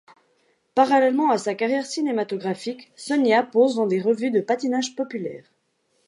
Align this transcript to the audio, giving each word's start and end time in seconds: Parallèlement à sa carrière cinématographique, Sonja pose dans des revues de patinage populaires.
Parallèlement 0.73 1.29
à 1.29 1.37
sa 1.37 1.53
carrière 1.53 1.85
cinématographique, 1.85 2.91
Sonja 2.95 3.43
pose 3.43 3.75
dans 3.75 3.85
des 3.85 4.01
revues 4.01 4.31
de 4.31 4.41
patinage 4.41 4.95
populaires. 4.95 5.51